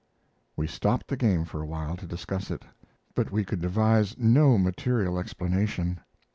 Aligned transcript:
We 0.55 0.65
stopped 0.65 1.09
the 1.09 1.15
game 1.15 1.45
for 1.45 1.61
a 1.61 1.67
while 1.67 1.95
to 1.97 2.07
discuss 2.07 2.49
it, 2.49 2.65
but 3.13 3.31
we 3.31 3.43
could 3.45 3.61
devise 3.61 4.17
no 4.17 4.57
material 4.57 5.19
explanation. 5.19 5.99